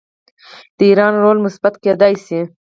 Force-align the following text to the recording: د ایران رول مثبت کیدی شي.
د 0.77 0.79
ایران 0.89 1.13
رول 1.23 1.37
مثبت 1.45 1.73
کیدی 1.83 2.15
شي. 2.25 2.41